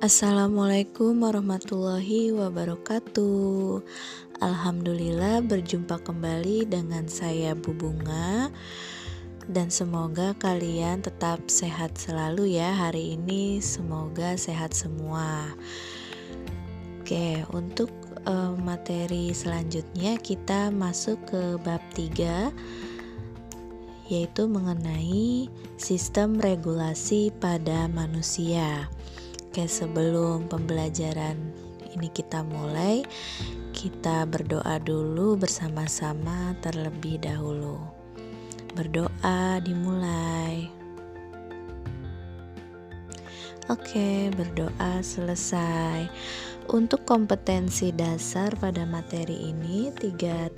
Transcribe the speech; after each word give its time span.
Assalamualaikum 0.00 1.12
warahmatullahi 1.28 2.32
wabarakatuh. 2.32 3.84
Alhamdulillah 4.40 5.44
berjumpa 5.44 6.00
kembali 6.00 6.64
dengan 6.64 7.04
saya 7.04 7.52
Bu 7.52 7.76
Bunga 7.76 8.48
dan 9.44 9.68
semoga 9.68 10.32
kalian 10.40 11.04
tetap 11.04 11.44
sehat 11.52 12.00
selalu 12.00 12.56
ya 12.56 12.72
hari 12.72 13.12
ini. 13.12 13.60
Semoga 13.60 14.40
sehat 14.40 14.72
semua. 14.72 15.52
Oke, 17.04 17.44
untuk 17.52 17.92
uh, 18.24 18.56
materi 18.56 19.36
selanjutnya 19.36 20.16
kita 20.16 20.72
masuk 20.72 21.20
ke 21.28 21.60
bab 21.60 21.84
3 21.92 22.48
yaitu 24.08 24.48
mengenai 24.48 25.52
sistem 25.76 26.40
regulasi 26.40 27.28
pada 27.36 27.84
manusia. 27.92 28.88
Oke, 29.50 29.66
sebelum 29.66 30.46
pembelajaran 30.46 31.34
ini 31.90 32.06
kita 32.14 32.46
mulai, 32.46 33.02
kita 33.74 34.22
berdoa 34.22 34.78
dulu 34.78 35.34
bersama-sama 35.34 36.54
terlebih 36.62 37.18
dahulu. 37.18 37.82
Berdoa 38.78 39.58
dimulai. 39.58 40.70
Oke, 43.66 44.30
berdoa 44.38 45.02
selesai. 45.02 46.06
Untuk 46.70 47.02
kompetensi 47.02 47.90
dasar 47.90 48.54
pada 48.54 48.86
materi 48.86 49.50
ini 49.50 49.90
3.10 49.90 50.54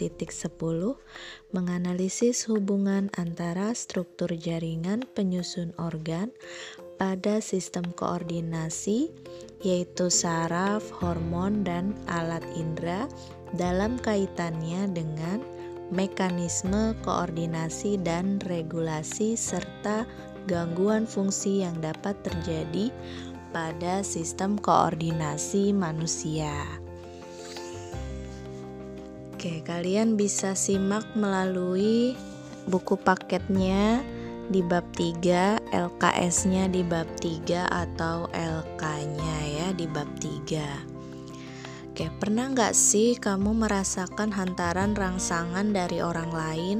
menganalisis 1.57 2.45
hubungan 2.53 3.09
antara 3.17 3.73
struktur 3.73 4.29
jaringan 4.37 5.09
penyusun 5.17 5.73
organ 5.81 6.29
pada 6.97 7.39
sistem 7.43 7.85
koordinasi 7.97 9.11
yaitu 9.63 10.11
saraf, 10.11 10.83
hormon, 10.99 11.63
dan 11.63 11.95
alat 12.11 12.43
indera 12.59 13.07
dalam 13.55 13.95
kaitannya 14.03 14.91
dengan 14.91 15.39
mekanisme 15.95 16.97
koordinasi 17.07 18.01
dan 18.01 18.43
regulasi 18.49 19.39
serta 19.39 20.09
gangguan 20.51 21.07
fungsi 21.07 21.63
yang 21.63 21.79
dapat 21.79 22.19
terjadi 22.27 22.91
pada 23.55 24.01
sistem 24.03 24.57
koordinasi 24.59 25.71
manusia. 25.71 26.51
Oke, 29.37 29.61
kalian 29.63 30.17
bisa 30.17 30.57
simak 30.57 31.05
melalui 31.19 32.17
buku 32.67 32.95
paketnya 32.95 34.01
di 34.49 34.65
bab 34.65 34.89
3, 34.97 35.71
LKS-nya 35.71 36.67
di 36.67 36.83
bab 36.83 37.07
3 37.21 37.69
atau 37.69 38.27
LK-nya 38.33 39.37
ya 39.47 39.69
di 39.77 39.87
bab 39.87 40.09
3. 40.19 41.93
Oke, 41.93 42.09
pernah 42.17 42.49
nggak 42.49 42.73
sih 42.73 43.21
kamu 43.21 43.53
merasakan 43.53 44.33
hantaran 44.33 44.97
rangsangan 44.97 45.77
dari 45.77 46.01
orang 46.01 46.33
lain? 46.33 46.79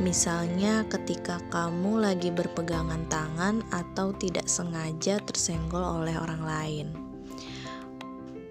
Misalnya 0.00 0.84
ketika 0.88 1.40
kamu 1.48 2.04
lagi 2.04 2.28
berpegangan 2.28 3.08
tangan 3.08 3.64
atau 3.72 4.12
tidak 4.12 4.44
sengaja 4.44 5.20
tersenggol 5.24 6.04
oleh 6.04 6.16
orang 6.20 6.42
lain. 6.44 6.86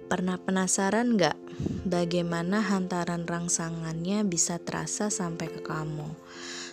Pernah 0.09 0.41
penasaran 0.41 1.13
nggak 1.13 1.37
bagaimana 1.85 2.65
hantaran 2.65 3.29
rangsangannya 3.29 4.25
bisa 4.25 4.57
terasa 4.57 5.13
sampai 5.13 5.53
ke 5.53 5.61
kamu? 5.61 6.09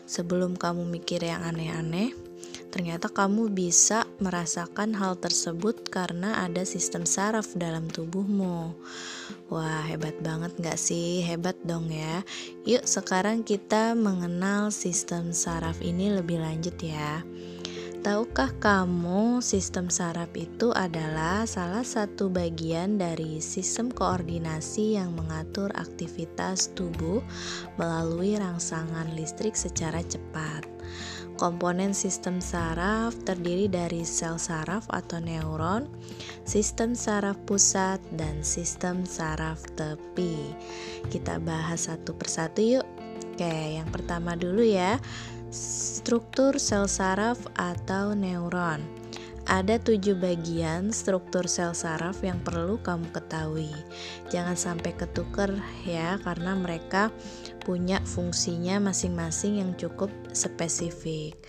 Sebelum 0.06 0.54
kamu 0.54 0.86
mikir 0.86 1.26
yang 1.26 1.42
aneh-aneh, 1.42 2.14
ternyata 2.70 3.10
kamu 3.10 3.50
bisa 3.50 4.06
merasakan 4.22 4.94
hal 4.94 5.18
tersebut 5.18 5.90
karena 5.90 6.46
ada 6.46 6.62
sistem 6.62 7.02
saraf 7.02 7.58
dalam 7.58 7.90
tubuhmu. 7.90 8.70
Wah, 9.50 9.82
hebat 9.86 10.14
banget 10.22 10.54
gak 10.62 10.78
sih? 10.78 11.26
Hebat 11.26 11.58
dong 11.66 11.90
ya. 11.90 12.22
Yuk, 12.62 12.86
sekarang 12.86 13.42
kita 13.42 13.98
mengenal 13.98 14.70
sistem 14.70 15.34
saraf 15.34 15.82
ini 15.82 16.14
lebih 16.14 16.38
lanjut 16.38 16.78
ya. 16.78 17.26
Tahukah 18.06 18.54
kamu 18.62 19.42
sistem 19.42 19.90
saraf 19.90 20.30
itu 20.38 20.70
adalah 20.70 21.42
salah 21.42 21.82
satu 21.82 22.30
bagian 22.30 23.02
dari 23.02 23.42
sistem 23.42 23.90
koordinasi 23.90 24.94
yang 24.94 25.10
mengatur 25.18 25.74
aktivitas 25.74 26.70
tubuh 26.78 27.18
melalui 27.74 28.38
rangsangan 28.38 29.10
listrik 29.18 29.58
secara 29.58 30.06
cepat. 30.06 30.62
Komponen 31.34 31.90
sistem 31.98 32.38
saraf 32.38 33.18
terdiri 33.26 33.66
dari 33.66 34.06
sel 34.06 34.38
saraf 34.38 34.86
atau 34.86 35.18
neuron, 35.18 35.90
sistem 36.46 36.94
saraf 36.94 37.34
pusat, 37.42 37.98
dan 38.14 38.38
sistem 38.46 39.02
saraf 39.02 39.66
tepi. 39.74 40.54
Kita 41.10 41.42
bahas 41.42 41.90
satu 41.90 42.14
persatu 42.14 42.62
yuk. 42.62 42.86
Oke, 43.34 43.82
yang 43.82 43.90
pertama 43.90 44.38
dulu 44.38 44.62
ya. 44.62 44.94
Struktur 45.56 46.60
sel 46.60 46.84
saraf 46.84 47.40
atau 47.56 48.12
neuron. 48.12 48.84
Ada 49.48 49.80
tujuh 49.80 50.12
bagian 50.20 50.92
struktur 50.92 51.48
sel 51.48 51.72
saraf 51.72 52.20
yang 52.20 52.44
perlu 52.44 52.76
kamu 52.84 53.08
ketahui. 53.08 53.72
Jangan 54.28 54.52
sampai 54.52 54.92
ketuker 54.92 55.56
ya, 55.88 56.20
karena 56.20 56.52
mereka 56.60 57.08
punya 57.64 58.04
fungsinya 58.04 58.92
masing-masing 58.92 59.64
yang 59.64 59.72
cukup 59.80 60.12
spesifik. 60.36 61.40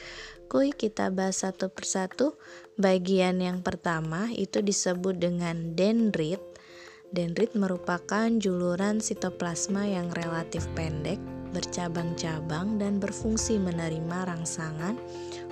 Kuy 0.48 0.72
kita 0.72 1.12
bahas 1.12 1.44
satu 1.44 1.68
persatu. 1.68 2.40
Bagian 2.80 3.44
yang 3.44 3.60
pertama 3.60 4.32
itu 4.32 4.64
disebut 4.64 5.20
dengan 5.20 5.76
dendrit. 5.76 6.40
Dendrit 7.12 7.52
merupakan 7.60 8.32
juluran 8.40 9.04
sitoplasma 9.04 9.84
yang 9.92 10.16
relatif 10.16 10.64
pendek 10.72 11.20
bercabang-cabang 11.52 12.80
dan 12.80 13.00
berfungsi 13.00 13.60
menerima 13.62 14.28
rangsangan 14.28 14.98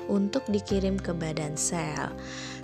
untuk 0.07 0.45
dikirim 0.49 1.01
ke 1.01 1.13
badan 1.13 1.57
sel. 1.57 2.13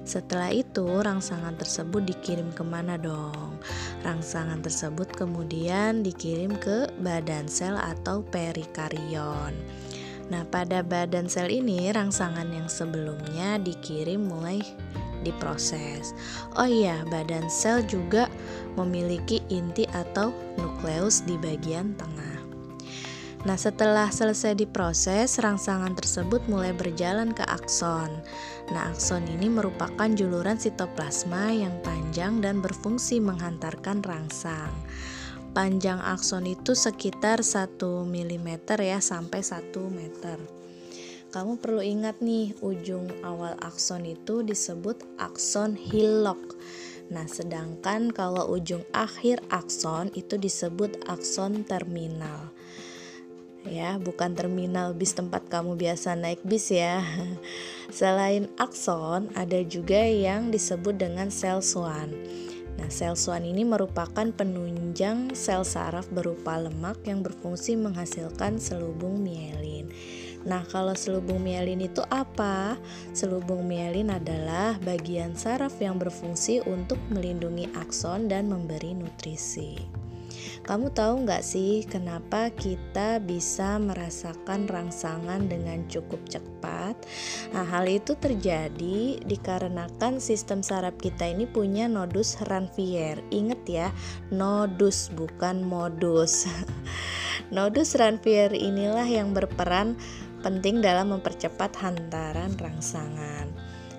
Setelah 0.02 0.50
itu, 0.50 0.86
rangsangan 0.86 1.58
tersebut 1.62 2.10
dikirim 2.10 2.50
ke 2.54 2.66
mana 2.66 2.98
dong? 2.98 3.62
Rangsangan 4.02 4.66
tersebut 4.66 5.14
kemudian 5.14 6.02
dikirim 6.02 6.58
ke 6.58 6.90
badan 7.02 7.46
sel 7.46 7.78
atau 7.78 8.26
perikarion. 8.26 9.54
Nah, 10.34 10.48
pada 10.48 10.82
badan 10.82 11.28
sel 11.30 11.52
ini, 11.52 11.92
rangsangan 11.92 12.50
yang 12.50 12.66
sebelumnya 12.66 13.62
dikirim 13.62 14.26
mulai 14.26 14.64
diproses. 15.22 16.18
Oh 16.58 16.66
iya, 16.66 17.06
badan 17.12 17.46
sel 17.52 17.86
juga 17.86 18.26
memiliki 18.74 19.44
inti 19.54 19.86
atau 19.92 20.34
nukleus 20.58 21.22
di 21.30 21.38
bagian 21.38 21.94
tengah. 22.00 22.31
Nah, 23.42 23.58
setelah 23.58 24.14
selesai 24.14 24.54
diproses, 24.54 25.42
rangsangan 25.42 25.98
tersebut 25.98 26.46
mulai 26.46 26.78
berjalan 26.78 27.34
ke 27.34 27.42
akson. 27.50 28.22
Nah, 28.70 28.94
akson 28.94 29.26
ini 29.26 29.50
merupakan 29.50 30.06
juluran 30.14 30.62
sitoplasma 30.62 31.50
yang 31.50 31.74
panjang 31.82 32.38
dan 32.38 32.62
berfungsi 32.62 33.18
menghantarkan 33.18 34.06
rangsang. 34.06 34.70
Panjang 35.58 35.98
akson 36.06 36.46
itu 36.46 36.78
sekitar 36.78 37.42
1 37.42 37.82
mm 38.06 38.50
ya 38.78 39.02
sampai 39.02 39.42
1 39.42 39.74
meter. 39.90 40.38
Kamu 41.34 41.58
perlu 41.58 41.82
ingat 41.82 42.22
nih, 42.22 42.54
ujung 42.62 43.10
awal 43.26 43.58
akson 43.66 44.06
itu 44.06 44.46
disebut 44.46 45.02
akson 45.18 45.74
hillock. 45.74 46.38
Nah, 47.10 47.26
sedangkan 47.26 48.14
kalau 48.14 48.54
ujung 48.54 48.86
akhir 48.94 49.42
akson 49.50 50.14
itu 50.14 50.38
disebut 50.38 51.10
akson 51.10 51.66
terminal 51.66 52.54
ya 53.72 53.96
bukan 53.96 54.36
terminal 54.36 54.92
bis 54.92 55.16
tempat 55.16 55.48
kamu 55.48 55.80
biasa 55.80 56.20
naik 56.20 56.44
bis 56.44 56.76
ya 56.76 57.00
selain 57.96 58.52
akson 58.60 59.32
ada 59.32 59.64
juga 59.64 60.04
yang 60.04 60.52
disebut 60.52 61.00
dengan 61.00 61.32
sel 61.32 61.64
swan 61.64 62.12
nah 62.76 62.92
sel 62.92 63.16
swan 63.16 63.48
ini 63.48 63.64
merupakan 63.64 64.28
penunjang 64.36 65.32
sel 65.32 65.64
saraf 65.64 66.12
berupa 66.12 66.60
lemak 66.60 67.00
yang 67.08 67.24
berfungsi 67.24 67.80
menghasilkan 67.80 68.60
selubung 68.60 69.24
mielin 69.24 69.88
Nah, 70.42 70.66
kalau 70.66 70.98
selubung 70.98 71.46
mielin 71.46 71.86
itu 71.86 72.02
apa? 72.10 72.74
Selubung 73.14 73.70
mielin 73.70 74.10
adalah 74.10 74.74
bagian 74.82 75.38
saraf 75.38 75.78
yang 75.78 76.02
berfungsi 76.02 76.66
untuk 76.66 76.98
melindungi 77.14 77.70
akson 77.78 78.26
dan 78.26 78.50
memberi 78.50 78.98
nutrisi. 78.98 80.01
Kamu 80.64 80.94
tahu 80.96 81.28
nggak 81.28 81.44
sih 81.44 81.84
kenapa 81.86 82.50
kita 82.54 83.20
bisa 83.20 83.78
merasakan 83.78 84.66
rangsangan 84.66 85.46
dengan 85.50 85.84
cukup 85.92 86.24
cepat? 86.30 86.96
Nah, 87.52 87.66
hal 87.68 87.86
itu 87.86 88.16
terjadi 88.16 89.20
dikarenakan 89.22 90.24
sistem 90.24 90.64
saraf 90.64 90.96
kita 90.98 91.28
ini 91.28 91.46
punya 91.46 91.92
nodus 91.92 92.40
Ranvier. 92.48 93.20
Ingat 93.30 93.62
ya, 93.68 93.88
nodus 94.32 95.12
bukan 95.12 95.62
modus. 95.62 96.48
nodus 97.56 97.94
Ranvier 98.00 98.56
inilah 98.56 99.06
yang 99.06 99.36
berperan 99.36 100.00
penting 100.42 100.82
dalam 100.82 101.14
mempercepat 101.14 101.78
hantaran 101.78 102.58
rangsangan. 102.58 103.51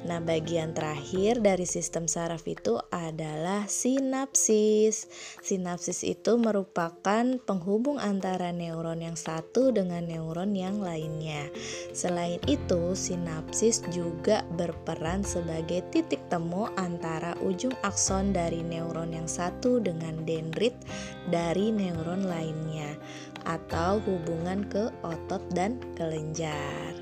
Nah, 0.03 0.19
bagian 0.19 0.75
terakhir 0.75 1.39
dari 1.39 1.63
sistem 1.63 2.11
saraf 2.11 2.43
itu 2.51 2.79
adalah 2.91 3.71
sinapsis. 3.71 5.07
Sinapsis 5.39 6.03
itu 6.03 6.35
merupakan 6.43 7.23
penghubung 7.47 8.03
antara 8.03 8.51
neuron 8.51 8.99
yang 8.99 9.15
satu 9.15 9.71
dengan 9.71 10.03
neuron 10.11 10.59
yang 10.59 10.83
lainnya. 10.83 11.47
Selain 11.95 12.43
itu, 12.51 12.99
sinapsis 12.99 13.87
juga 13.95 14.43
berperan 14.59 15.23
sebagai 15.23 15.87
titik 15.95 16.21
temu 16.27 16.67
antara 16.75 17.39
ujung 17.39 17.75
akson 17.87 18.35
dari 18.35 18.67
neuron 18.67 19.15
yang 19.15 19.31
satu 19.31 19.79
dengan 19.79 20.27
dendrit 20.27 20.75
dari 21.31 21.71
neuron 21.71 22.27
lainnya 22.27 22.99
atau 23.47 24.03
hubungan 24.03 24.67
ke 24.67 24.91
otot 25.03 25.43
dan 25.55 25.79
kelenjar. 25.95 27.02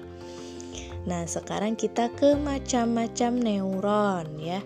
Nah, 1.08 1.24
sekarang 1.24 1.80
kita 1.80 2.12
ke 2.12 2.36
macam-macam 2.36 3.32
neuron 3.40 4.26
ya. 4.36 4.60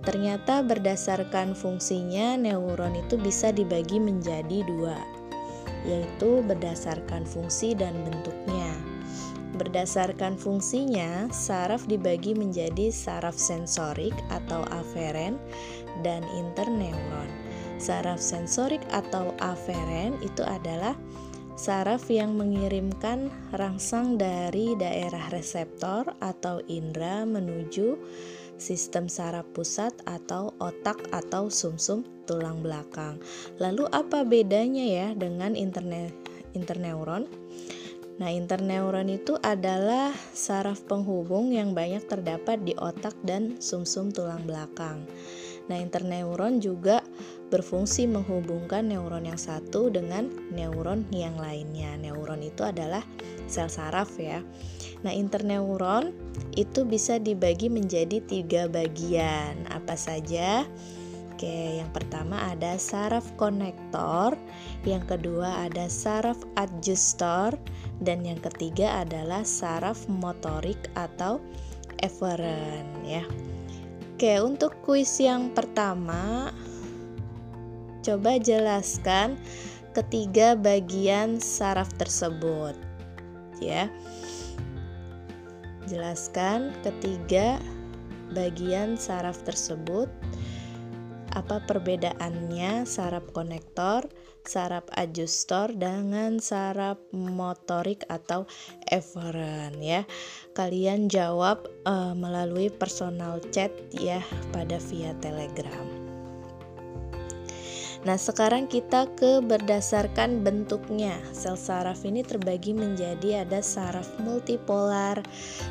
Ternyata 0.00 0.64
berdasarkan 0.64 1.52
fungsinya 1.52 2.38
neuron 2.38 2.96
itu 2.96 3.20
bisa 3.20 3.52
dibagi 3.52 4.00
menjadi 4.00 4.64
dua, 4.64 4.96
yaitu 5.84 6.40
berdasarkan 6.46 7.28
fungsi 7.28 7.76
dan 7.76 7.92
bentuknya. 8.08 8.72
Berdasarkan 9.60 10.40
fungsinya, 10.40 11.28
saraf 11.34 11.84
dibagi 11.84 12.32
menjadi 12.32 12.88
saraf 12.88 13.36
sensorik 13.36 14.14
atau 14.32 14.64
aferen 14.72 15.36
dan 16.06 16.24
interneuron. 16.32 17.28
Saraf 17.76 18.22
sensorik 18.22 18.80
atau 18.94 19.36
aferen 19.42 20.16
itu 20.22 20.40
adalah 20.46 20.96
saraf 21.60 22.08
yang 22.08 22.40
mengirimkan 22.40 23.28
rangsang 23.52 24.16
dari 24.16 24.72
daerah 24.80 25.28
reseptor 25.28 26.08
atau 26.16 26.64
indera 26.72 27.28
menuju 27.28 28.00
sistem 28.56 29.12
saraf 29.12 29.44
pusat 29.52 29.92
atau 30.08 30.56
otak 30.56 30.96
atau 31.12 31.52
sumsum 31.52 32.00
-sum 32.00 32.24
tulang 32.24 32.64
belakang. 32.64 33.20
Lalu 33.60 33.84
apa 33.92 34.24
bedanya 34.24 34.88
ya 34.88 35.08
dengan 35.12 35.52
interne 35.52 36.08
interneuron? 36.56 37.28
Nah, 38.16 38.32
interneuron 38.32 39.12
itu 39.12 39.36
adalah 39.44 40.16
saraf 40.32 40.88
penghubung 40.88 41.52
yang 41.52 41.76
banyak 41.76 42.08
terdapat 42.08 42.64
di 42.64 42.72
otak 42.80 43.12
dan 43.20 43.60
sumsum 43.60 44.08
-sum 44.08 44.16
tulang 44.16 44.48
belakang. 44.48 45.04
Nah, 45.70 45.78
interneuron 45.78 46.58
juga 46.58 46.98
berfungsi 47.54 48.10
menghubungkan 48.10 48.90
neuron 48.90 49.30
yang 49.30 49.38
satu 49.38 49.86
dengan 49.86 50.26
neuron 50.50 51.06
yang 51.14 51.38
lainnya. 51.38 51.94
Neuron 51.94 52.42
itu 52.42 52.66
adalah 52.66 53.06
sel 53.46 53.70
saraf 53.70 54.18
ya. 54.18 54.42
Nah, 55.06 55.14
interneuron 55.14 56.10
itu 56.58 56.82
bisa 56.82 57.22
dibagi 57.22 57.70
menjadi 57.70 58.18
tiga 58.26 58.66
bagian. 58.66 59.70
Apa 59.70 59.94
saja? 59.94 60.66
Oke, 61.40 61.80
yang 61.80 61.88
pertama 61.96 62.52
ada 62.52 62.76
saraf 62.76 63.24
konektor, 63.40 64.36
yang 64.84 65.00
kedua 65.08 65.64
ada 65.64 65.88
saraf 65.88 66.36
adjustor, 66.60 67.56
dan 68.04 68.20
yang 68.28 68.36
ketiga 68.44 69.00
adalah 69.00 69.40
saraf 69.40 70.04
motorik 70.04 70.76
atau 71.00 71.40
efferent 72.04 72.92
ya. 73.08 73.24
Oke, 74.20 74.36
untuk 74.44 74.76
kuis 74.84 75.16
yang 75.16 75.48
pertama, 75.56 76.52
coba 78.04 78.36
jelaskan 78.36 79.40
ketiga 79.96 80.52
bagian 80.52 81.40
saraf 81.40 81.88
tersebut. 81.96 82.76
Ya. 83.64 83.88
Jelaskan 85.88 86.76
ketiga 86.84 87.64
bagian 88.36 89.00
saraf 89.00 89.40
tersebut 89.40 90.12
apa 91.32 91.64
perbedaannya 91.64 92.84
saraf 92.84 93.24
konektor, 93.32 94.04
saraf 94.44 94.84
adjustor 94.96 95.72
dengan 95.74 96.40
saraf 96.40 97.00
motorik 97.12 98.04
atau 98.08 98.44
efferent 98.88 99.76
ya. 99.80 100.04
Kalian 100.56 101.08
jawab 101.08 101.64
uh, 101.86 102.12
melalui 102.12 102.68
personal 102.72 103.40
chat 103.54 103.70
ya 103.94 104.20
pada 104.52 104.80
via 104.90 105.16
Telegram. 105.18 106.10
Nah, 108.00 108.16
sekarang 108.16 108.64
kita 108.64 109.12
ke 109.12 109.44
berdasarkan 109.44 110.40
bentuknya. 110.40 111.20
Sel 111.36 111.52
saraf 111.52 112.00
ini 112.08 112.24
terbagi 112.24 112.72
menjadi 112.72 113.44
ada 113.44 113.60
saraf 113.60 114.08
multipolar, 114.24 115.20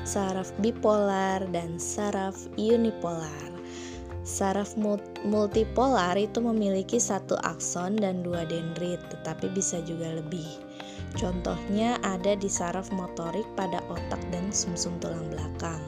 saraf 0.05 0.53
bipolar, 0.61 1.41
dan 1.49 1.81
saraf 1.81 2.37
unipolar. 2.53 3.58
Saraf 4.29 4.77
multipolar 5.25 6.13
itu 6.13 6.37
memiliki 6.37 7.01
satu 7.01 7.33
akson 7.41 7.97
dan 7.97 8.21
dua 8.21 8.45
dendrit, 8.45 9.01
tetapi 9.09 9.49
bisa 9.57 9.81
juga 9.81 10.21
lebih. 10.21 10.45
Contohnya 11.17 11.97
ada 12.05 12.37
di 12.37 12.45
saraf 12.45 12.93
motorik 12.93 13.49
pada 13.57 13.81
otak 13.89 14.21
dan 14.29 14.53
sumsum 14.53 14.93
-sum 14.93 15.01
tulang 15.01 15.25
belakang. 15.33 15.81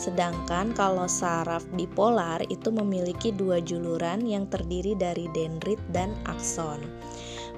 Sedangkan 0.00 0.72
kalau 0.72 1.04
saraf 1.04 1.68
bipolar 1.76 2.40
itu 2.48 2.72
memiliki 2.72 3.28
dua 3.36 3.60
juluran 3.60 4.24
yang 4.24 4.48
terdiri 4.48 4.96
dari 4.96 5.28
dendrit 5.36 5.78
dan 5.92 6.16
akson. 6.24 6.80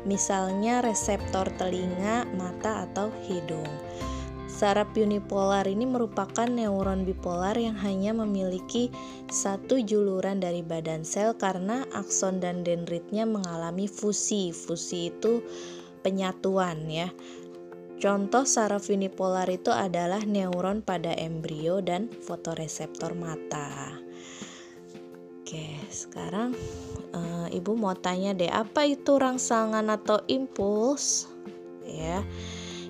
Misalnya 0.03 0.83
reseptor 0.83 1.47
telinga, 1.55 2.27
mata, 2.35 2.91
atau 2.91 3.15
hidung. 3.31 3.71
Saraf 4.57 4.97
unipolar 4.97 5.69
ini 5.69 5.85
merupakan 5.85 6.49
neuron 6.49 7.05
bipolar 7.05 7.53
yang 7.61 7.77
hanya 7.77 8.17
memiliki 8.17 8.89
satu 9.29 9.85
juluran 9.85 10.41
dari 10.41 10.65
badan 10.65 11.05
sel 11.05 11.37
karena 11.37 11.85
akson 11.93 12.41
dan 12.41 12.65
dendritnya 12.65 13.29
mengalami 13.29 13.85
fusi. 13.85 14.57
Fusi 14.57 15.13
itu 15.13 15.45
penyatuan 16.01 16.89
ya. 16.89 17.13
Contoh 18.01 18.49
saraf 18.49 18.89
unipolar 18.89 19.45
itu 19.53 19.69
adalah 19.69 20.25
neuron 20.25 20.81
pada 20.81 21.13
embrio 21.13 21.85
dan 21.85 22.09
fotoreseptor 22.09 23.13
mata. 23.13 23.93
Oke, 25.45 25.85
sekarang 25.93 26.57
e, 27.13 27.21
Ibu 27.53 27.77
mau 27.77 27.93
tanya 27.93 28.33
deh, 28.33 28.49
apa 28.49 28.89
itu 28.89 29.21
rangsangan 29.21 29.85
atau 29.93 30.25
impuls? 30.33 31.29
Ya. 31.85 32.25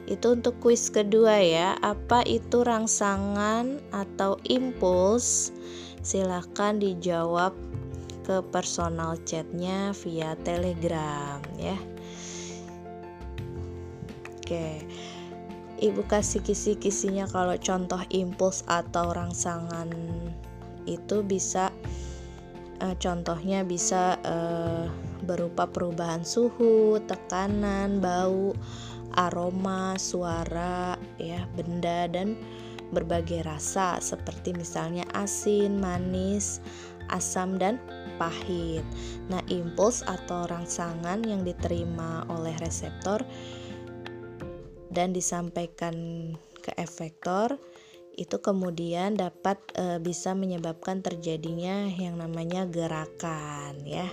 Itu 0.07 0.39
untuk 0.39 0.63
kuis 0.63 0.87
kedua 0.89 1.43
ya. 1.43 1.75
Apa 1.83 2.23
itu 2.23 2.63
rangsangan 2.63 3.83
atau 3.91 4.39
impuls? 4.47 5.51
Silahkan 6.07 6.79
dijawab 6.79 7.51
ke 8.23 8.43
personal 8.55 9.19
chatnya 9.27 9.91
via 10.07 10.39
telegram 10.47 11.43
ya. 11.59 11.79
Oke. 14.39 14.87
Ibu 15.77 16.09
kasih 16.09 16.41
kisi-kisinya 16.41 17.29
kalau 17.29 17.59
contoh 17.61 18.01
impuls 18.09 18.65
atau 18.65 19.13
rangsangan 19.13 19.93
itu 20.89 21.21
bisa 21.21 21.69
uh, 22.81 22.97
contohnya 22.97 23.61
bisa 23.67 24.17
uh, 24.25 24.89
berupa 25.27 25.69
perubahan 25.69 26.25
suhu, 26.25 26.97
tekanan, 27.05 27.99
bau, 28.01 28.57
aroma, 29.17 29.97
suara, 29.97 30.95
ya, 31.17 31.45
benda 31.57 32.07
dan 32.09 32.37
berbagai 32.95 33.43
rasa 33.43 33.99
seperti 33.99 34.55
misalnya 34.55 35.03
asin, 35.17 35.83
manis, 35.83 36.63
asam 37.11 37.59
dan 37.59 37.83
pahit. 38.17 38.85
Nah, 39.29 39.43
impuls 39.51 40.07
atau 40.07 40.47
rangsangan 40.47 41.27
yang 41.27 41.43
diterima 41.43 42.25
oleh 42.31 42.55
reseptor 42.63 43.27
dan 44.91 45.13
disampaikan 45.13 45.95
ke 46.63 46.73
efektor 46.81 47.59
itu 48.17 48.41
kemudian 48.41 49.13
dapat 49.13 49.61
e, 49.77 50.01
bisa 50.01 50.33
menyebabkan 50.33 51.05
terjadinya 51.05 51.85
yang 51.93 52.17
namanya 52.17 52.65
gerakan 52.65 53.77
ya. 53.85 54.09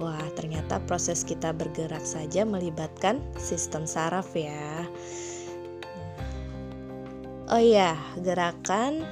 Wah, 0.00 0.24
ternyata 0.32 0.80
proses 0.88 1.20
kita 1.20 1.52
bergerak 1.52 2.02
saja 2.06 2.48
melibatkan 2.48 3.20
sistem 3.36 3.84
saraf 3.84 4.32
ya. 4.32 4.88
Oh 7.52 7.60
iya, 7.60 7.92
gerakan 8.24 9.04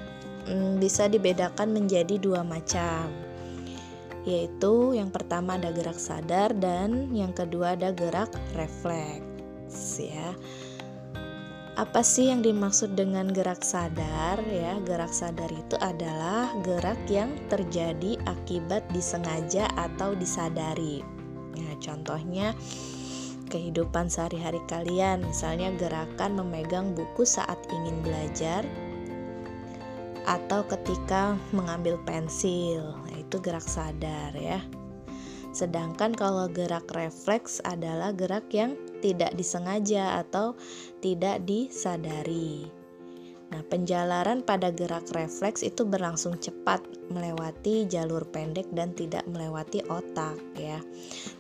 hmm, 0.49 0.81
bisa 0.81 1.05
dibedakan 1.11 1.77
menjadi 1.77 2.17
dua 2.17 2.41
macam. 2.41 3.13
Yaitu 4.25 4.97
yang 4.97 5.13
pertama 5.13 5.61
ada 5.61 5.73
gerak 5.73 6.01
sadar 6.01 6.53
dan 6.57 7.13
yang 7.13 7.33
kedua 7.33 7.77
ada 7.77 7.93
gerak 7.93 8.33
refleks 8.53 9.97
ya 9.97 10.37
apa 11.81 12.05
sih 12.05 12.29
yang 12.29 12.45
dimaksud 12.45 12.93
dengan 12.93 13.33
gerak 13.33 13.65
sadar 13.65 14.37
ya? 14.45 14.77
Gerak 14.85 15.17
sadar 15.17 15.49
itu 15.49 15.81
adalah 15.81 16.53
gerak 16.61 17.01
yang 17.09 17.33
terjadi 17.49 18.21
akibat 18.29 18.85
disengaja 18.93 19.65
atau 19.81 20.13
disadari. 20.13 21.01
Nah 21.57 21.73
contohnya 21.81 22.53
kehidupan 23.49 24.13
sehari-hari 24.13 24.61
kalian 24.69 25.25
misalnya 25.25 25.73
gerakan 25.81 26.37
memegang 26.37 26.93
buku 26.93 27.25
saat 27.25 27.57
ingin 27.73 27.97
belajar 28.05 28.61
atau 30.29 30.61
ketika 30.69 31.41
mengambil 31.57 31.97
pensil, 32.05 32.93
nah, 33.09 33.17
itu 33.17 33.41
gerak 33.41 33.65
sadar 33.65 34.37
ya. 34.37 34.61
Sedangkan 35.51 36.15
kalau 36.15 36.47
gerak 36.47 36.87
refleks 36.95 37.59
adalah 37.67 38.15
gerak 38.15 38.47
yang 38.55 38.79
tidak 39.03 39.35
disengaja 39.35 40.23
atau 40.23 40.55
tidak 41.03 41.43
disadari. 41.43 42.81
Nah, 43.51 43.67
penjalaran 43.67 44.47
pada 44.47 44.71
gerak 44.71 45.11
refleks 45.11 45.67
itu 45.67 45.83
berlangsung 45.83 46.39
cepat 46.39 46.87
melewati 47.11 47.83
jalur 47.91 48.23
pendek 48.31 48.71
dan 48.71 48.95
tidak 48.95 49.27
melewati 49.27 49.83
otak 49.91 50.39
ya. 50.55 50.79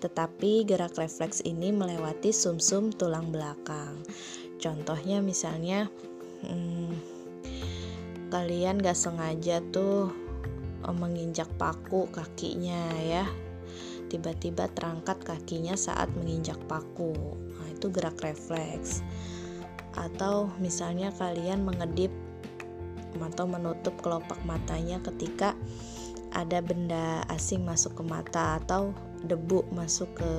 Tetapi 0.03 0.67
gerak 0.67 0.99
refleks 0.99 1.39
ini 1.47 1.71
melewati 1.71 2.35
sumsum 2.35 2.91
-sum 2.91 2.99
tulang 2.99 3.31
belakang. 3.31 4.03
Contohnya 4.59 5.23
misalnya 5.23 5.87
hmm, 6.43 6.93
kalian 8.35 8.83
gak 8.83 8.99
sengaja 8.99 9.63
tuh 9.71 10.11
eh, 10.83 10.97
menginjak 10.99 11.47
paku 11.63 12.11
kakinya 12.11 12.91
ya. 13.07 13.23
Tiba-tiba 14.11 14.67
terangkat 14.75 15.23
kakinya 15.23 15.79
saat 15.79 16.11
menginjak 16.19 16.59
paku. 16.67 17.15
Nah, 17.55 17.69
itu 17.71 17.87
gerak 17.95 18.19
refleks. 18.19 19.07
Atau 19.95 20.51
misalnya 20.59 21.15
kalian 21.15 21.63
mengedip 21.63 22.11
atau 23.15 23.47
menutup 23.47 23.95
kelopak 24.03 24.39
matanya 24.47 24.99
ketika 25.03 25.55
ada 26.31 26.59
benda 26.63 27.23
asing 27.31 27.63
masuk 27.63 27.99
ke 27.99 28.03
mata 28.07 28.59
atau 28.63 28.91
debu 29.23 29.67
masuk 29.71 30.11
ke 30.19 30.33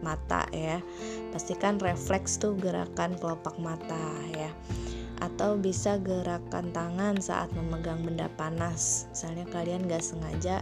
mata 0.00 0.48
ya. 0.56 0.80
Pastikan 1.36 1.76
refleks 1.76 2.40
tuh 2.40 2.56
gerakan 2.56 3.16
kelopak 3.20 3.56
mata 3.60 4.00
ya 4.32 4.48
atau 5.20 5.56
bisa 5.56 5.96
gerakan 6.00 6.70
tangan 6.72 7.16
saat 7.20 7.48
memegang 7.56 8.04
benda 8.04 8.28
panas. 8.36 9.08
Misalnya 9.12 9.46
kalian 9.48 9.88
gak 9.88 10.04
sengaja 10.04 10.60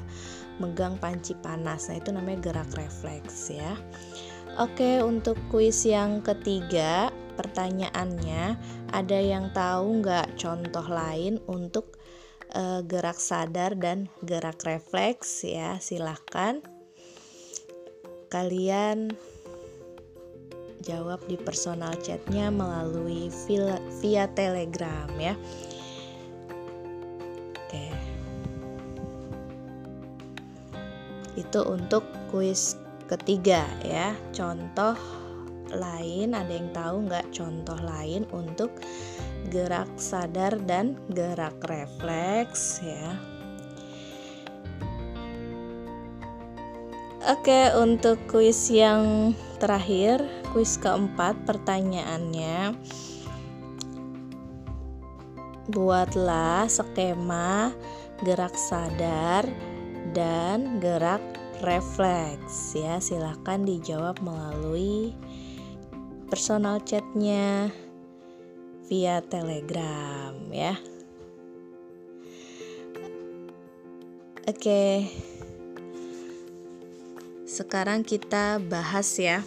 megang 0.63 0.99
panci 0.99 1.35
panas. 1.43 1.91
Nah 1.91 1.99
itu 1.99 2.11
namanya 2.15 2.39
gerak 2.53 2.71
refleks 2.79 3.51
ya. 3.51 3.75
Oke 4.55 5.03
untuk 5.03 5.35
kuis 5.51 5.83
yang 5.83 6.23
ketiga 6.23 7.11
pertanyaannya 7.35 8.55
ada 8.95 9.19
yang 9.19 9.51
tahu 9.51 9.99
nggak 9.99 10.39
contoh 10.39 10.87
lain 10.87 11.43
untuk 11.51 11.99
uh, 12.55 12.79
gerak 12.87 13.19
sadar 13.19 13.75
dan 13.75 14.07
gerak 14.23 14.63
refleks? 14.63 15.43
Ya 15.43 15.83
silahkan 15.83 16.63
kalian 18.31 19.19
jawab 20.85 21.25
di 21.25 21.41
personal 21.41 21.97
chatnya 22.05 22.53
melalui 22.53 23.33
via, 24.05 24.29
telegram 24.37 25.09
ya. 25.17 25.35
Oke. 27.57 27.89
Itu 31.41 31.65
untuk 31.65 32.05
kuis 32.29 32.77
ketiga 33.09 33.65
ya. 33.81 34.13
Contoh 34.37 34.95
lain 35.73 36.37
ada 36.37 36.53
yang 36.53 36.71
tahu 36.71 37.09
nggak 37.11 37.33
contoh 37.35 37.81
lain 37.81 38.29
untuk 38.31 38.71
gerak 39.49 39.89
sadar 39.97 40.55
dan 40.69 41.01
gerak 41.11 41.57
refleks 41.65 42.85
ya? 42.85 43.17
Oke, 47.25 47.73
untuk 47.81 48.21
kuis 48.29 48.69
yang 48.69 49.33
terakhir, 49.57 50.21
kuis 50.55 50.79
keempat, 50.79 51.35
pertanyaannya. 51.51 52.79
Buatlah 55.67 56.71
skema 56.71 57.75
gerak 58.23 58.55
sadar 58.55 59.51
dan 60.15 60.79
gerak 60.79 61.19
refleks 61.59 62.79
ya. 62.79 63.03
Silahkan 63.03 63.67
dijawab 63.67 64.23
melalui 64.23 65.11
personal 66.31 66.79
chatnya 66.87 67.75
via 68.87 69.27
telegram 69.27 70.39
ya. 70.55 70.79
Oke. 74.47 75.11
Sekarang 77.43 78.07
kita 78.07 78.63
bahas 78.63 79.19
ya 79.19 79.43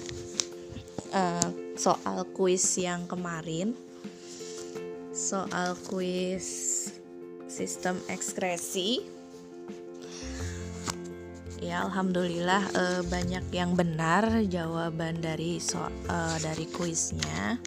uh, 1.14 1.50
soal 1.78 2.26
kuis 2.34 2.64
yang 2.80 3.06
kemarin. 3.06 3.76
Soal 5.14 5.74
kuis 5.90 6.48
sistem 7.50 7.98
ekskresi. 8.12 9.02
Ya 11.58 11.82
alhamdulillah 11.82 12.64
uh, 12.78 13.02
banyak 13.10 13.50
yang 13.50 13.74
benar 13.74 14.46
jawaban 14.46 15.18
dari 15.20 15.58
so 15.58 15.82
uh, 15.82 16.38
dari 16.38 16.70
kuisnya. 16.70 17.58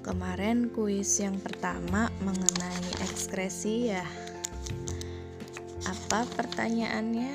Kemarin 0.00 0.70
kuis 0.72 1.18
yang 1.20 1.36
pertama 1.36 2.08
mengenai 2.24 3.04
ekskresi 3.04 3.92
ya. 3.92 4.06
Apa 5.84 6.24
pertanyaannya 6.32 7.34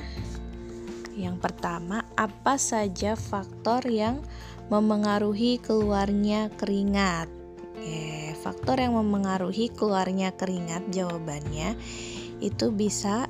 yang 1.15 1.37
pertama 1.37 2.07
apa 2.15 2.55
saja 2.55 3.19
faktor 3.19 3.83
yang 3.87 4.23
memengaruhi 4.71 5.59
keluarnya 5.59 6.47
keringat 6.55 7.41
Oke, 7.81 8.37
faktor 8.37 8.77
yang 8.77 8.93
memengaruhi 8.93 9.73
keluarnya 9.73 10.37
keringat 10.37 10.93
jawabannya 10.93 11.73
itu 12.37 12.69
bisa 12.69 13.25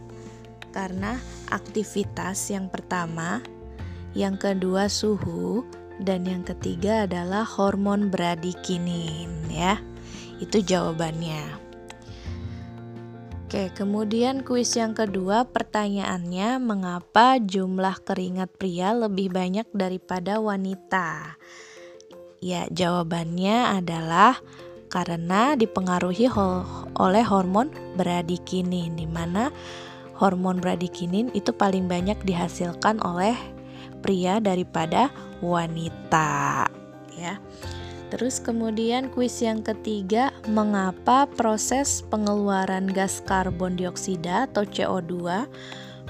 karena 0.75 1.19
aktivitas 1.47 2.51
yang 2.51 2.67
pertama, 2.67 3.39
yang 4.11 4.35
kedua 4.35 4.91
suhu, 4.91 5.63
dan 6.03 6.27
yang 6.27 6.43
ketiga 6.43 7.07
adalah 7.07 7.47
hormon 7.47 8.11
bradikinin 8.11 9.31
ya. 9.47 9.79
Itu 10.43 10.59
jawabannya. 10.59 11.70
Oke, 13.51 13.67
kemudian 13.75 14.47
kuis 14.47 14.79
yang 14.79 14.95
kedua 14.95 15.43
pertanyaannya 15.43 16.55
mengapa 16.63 17.35
jumlah 17.35 17.99
keringat 17.99 18.47
pria 18.55 18.95
lebih 18.95 19.27
banyak 19.27 19.67
daripada 19.75 20.39
wanita? 20.39 21.35
Ya, 22.39 22.63
jawabannya 22.71 23.75
adalah 23.75 24.39
karena 24.87 25.59
dipengaruhi 25.59 26.31
oleh 26.95 27.23
hormon 27.27 27.75
bradikinin 27.99 28.95
di 28.95 29.03
mana 29.03 29.51
hormon 30.15 30.63
bradikinin 30.63 31.27
itu 31.35 31.51
paling 31.51 31.91
banyak 31.91 32.23
dihasilkan 32.23 33.03
oleh 33.03 33.35
pria 33.99 34.39
daripada 34.39 35.11
wanita 35.43 36.71
ya. 37.19 37.35
Terus 38.11 38.43
kemudian 38.43 39.07
kuis 39.07 39.39
yang 39.39 39.63
ketiga, 39.63 40.35
mengapa 40.43 41.23
proses 41.31 42.03
pengeluaran 42.11 42.91
gas 42.91 43.23
karbon 43.23 43.79
dioksida 43.79 44.51
atau 44.51 44.67
CO2 44.67 45.47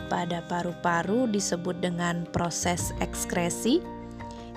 pada 0.10 0.41
paru-paru 0.50 1.29
disebut 1.29 1.77
dengan 1.77 2.25
proses 2.34 2.89
ekskresi? 2.98 3.86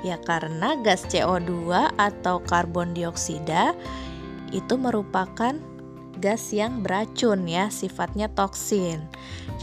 Ya 0.01 0.17
karena 0.25 0.81
gas 0.81 1.05
CO2 1.05 1.69
atau 2.01 2.41
karbon 2.49 2.97
dioksida 2.97 3.77
itu 4.49 4.81
merupakan 4.81 5.53
gas 6.19 6.53
yang 6.55 6.83
beracun 6.83 7.47
ya, 7.47 7.71
sifatnya 7.71 8.31
toksin. 8.33 9.03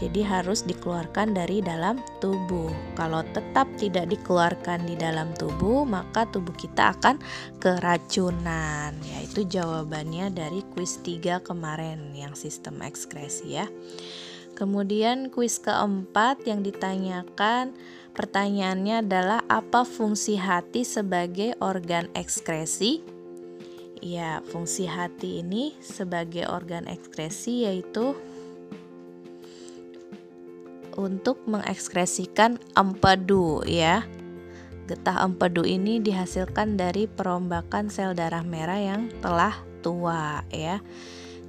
Jadi 0.00 0.24
harus 0.24 0.64
dikeluarkan 0.66 1.36
dari 1.36 1.62
dalam 1.62 2.00
tubuh. 2.18 2.72
Kalau 2.98 3.22
tetap 3.30 3.70
tidak 3.78 4.10
dikeluarkan 4.10 4.88
di 4.88 4.98
dalam 4.98 5.30
tubuh, 5.36 5.86
maka 5.86 6.26
tubuh 6.26 6.54
kita 6.56 6.96
akan 6.98 7.20
keracunan. 7.62 8.96
Yaitu 9.04 9.46
jawabannya 9.46 10.32
dari 10.34 10.66
kuis 10.74 10.98
3 11.04 11.44
kemarin 11.44 12.16
yang 12.16 12.34
sistem 12.34 12.82
ekskresi 12.82 13.46
ya. 13.62 13.66
Kemudian 14.52 15.32
kuis 15.32 15.56
keempat 15.58 16.44
yang 16.44 16.60
ditanyakan 16.60 17.72
pertanyaannya 18.12 19.00
adalah 19.00 19.40
apa 19.48 19.82
fungsi 19.88 20.36
hati 20.36 20.84
sebagai 20.84 21.56
organ 21.58 22.12
ekskresi? 22.12 23.11
Ya, 24.02 24.42
fungsi 24.50 24.90
hati 24.90 25.46
ini 25.46 25.78
sebagai 25.78 26.50
organ 26.50 26.90
ekskresi 26.90 27.70
yaitu 27.70 28.18
untuk 30.98 31.38
mengekskresikan 31.46 32.58
empedu 32.74 33.62
ya. 33.62 34.02
Getah 34.90 35.22
empedu 35.22 35.62
ini 35.62 36.02
dihasilkan 36.02 36.74
dari 36.74 37.06
perombakan 37.06 37.94
sel 37.94 38.18
darah 38.18 38.42
merah 38.42 38.82
yang 38.82 39.06
telah 39.22 39.54
tua 39.86 40.42
ya. 40.50 40.82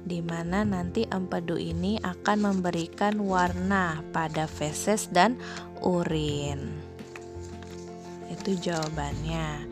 Di 0.06 0.22
mana 0.22 0.62
nanti 0.62 1.10
empedu 1.10 1.58
ini 1.58 1.98
akan 2.06 2.54
memberikan 2.54 3.18
warna 3.18 3.98
pada 4.14 4.46
feses 4.46 5.10
dan 5.10 5.34
urin. 5.82 6.70
Itu 8.30 8.54
jawabannya. 8.54 9.66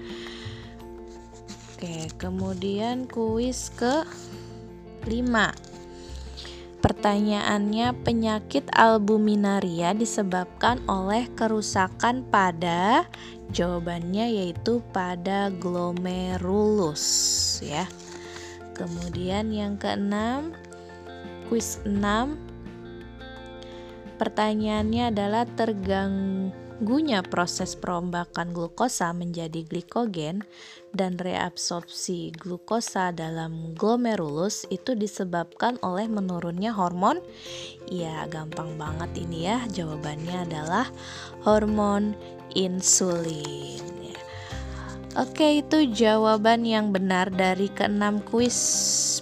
Oke, 1.83 2.15
kemudian 2.15 3.11
kuis 3.11 3.67
ke 3.75 4.07
Pertanyaannya, 6.79 8.07
penyakit 8.07 8.71
albuminaria 8.71 9.91
disebabkan 9.91 10.79
oleh 10.87 11.27
kerusakan 11.35 12.23
pada 12.31 13.03
jawabannya 13.51 14.31
yaitu 14.31 14.79
pada 14.95 15.51
glomerulus 15.59 17.03
ya. 17.67 17.91
Kemudian 18.79 19.51
yang 19.51 19.75
keenam, 19.75 20.55
kuis 21.51 21.83
6 21.83 21.99
Pertanyaannya 24.23 25.11
adalah 25.11 25.51
terganggunya 26.73 27.21
proses 27.21 27.77
perombakan 27.77 28.57
glukosa 28.57 29.13
menjadi 29.13 29.61
glikogen 29.69 30.41
dan 30.97 31.21
reabsorpsi 31.21 32.33
glukosa 32.33 33.13
dalam 33.13 33.77
glomerulus 33.77 34.65
itu 34.73 34.97
disebabkan 34.97 35.77
oleh 35.85 36.09
menurunnya 36.09 36.73
hormon? 36.73 37.21
Ya, 37.93 38.25
gampang 38.33 38.81
banget 38.81 39.13
ini 39.21 39.53
ya. 39.53 39.61
Jawabannya 39.69 40.49
adalah 40.49 40.89
hormon 41.45 42.17
insulin. 42.57 43.85
Oke, 45.13 45.61
itu 45.61 45.93
jawaban 45.93 46.65
yang 46.65 46.89
benar 46.89 47.29
dari 47.29 47.69
keenam 47.69 48.25
kuis 48.25 48.57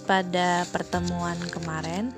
pada 0.07 0.63
pertemuan 0.71 1.35
kemarin. 1.51 2.15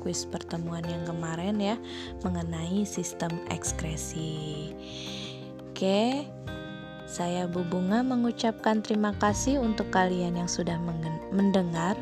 Kuis 0.00 0.24
pertemuan 0.24 0.82
yang 0.88 1.04
kemarin 1.04 1.60
ya 1.60 1.76
mengenai 2.24 2.82
sistem 2.88 3.30
ekskresi. 3.52 4.72
Oke, 5.70 6.24
saya 7.10 7.50
Bu 7.50 7.66
Bunga 7.66 8.00
mengucapkan 8.06 8.80
terima 8.80 9.12
kasih 9.18 9.60
untuk 9.60 9.92
kalian 9.92 10.40
yang 10.40 10.50
sudah 10.50 10.80
mendengar 11.32 11.98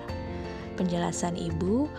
penjelasan 0.78 1.34
Ibu 1.34 1.90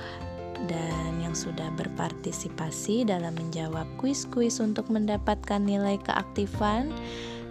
dan 0.68 1.20
yang 1.24 1.34
sudah 1.34 1.72
berpartisipasi 1.76 3.08
dalam 3.08 3.36
menjawab 3.36 3.88
kuis-kuis 3.98 4.62
untuk 4.62 4.88
mendapatkan 4.92 5.60
nilai 5.60 5.98
keaktifan 6.04 6.92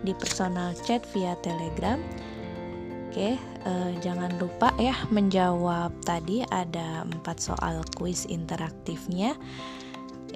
di 0.07 0.15
personal 0.15 0.77
chat 0.87 1.03
via 1.11 1.35
Telegram. 1.43 1.99
Oke, 3.19 3.35
eh, 3.67 3.91
jangan 3.99 4.31
lupa 4.39 4.71
ya 4.79 4.95
menjawab 5.11 5.91
tadi 6.07 6.47
ada 6.55 7.03
empat 7.03 7.43
soal 7.43 7.83
kuis 7.99 8.23
interaktifnya 8.31 9.35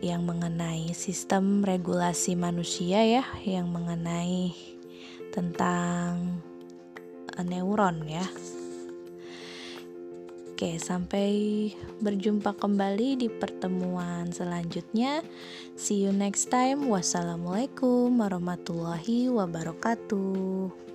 yang 0.03 0.27
mengenai 0.27 0.91
sistem 0.91 1.63
regulasi 1.63 2.35
manusia 2.35 3.07
ya, 3.07 3.23
yang 3.47 3.71
mengenai 3.71 4.51
tentang 5.31 6.43
eh, 7.39 7.47
neuron 7.47 8.03
ya. 8.03 8.27
Oke, 10.51 10.83
sampai 10.83 11.31
berjumpa 12.03 12.59
kembali 12.59 13.15
di 13.15 13.31
pertemuan 13.31 14.35
selanjutnya. 14.35 15.23
See 15.79 16.03
you 16.03 16.11
next 16.11 16.51
time. 16.51 16.91
Wassalamualaikum 16.91 18.11
warahmatullahi 18.19 19.31
wabarakatuh. 19.31 20.92